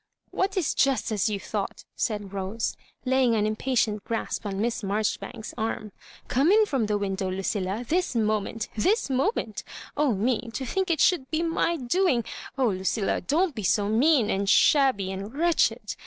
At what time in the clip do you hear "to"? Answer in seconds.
10.53-10.65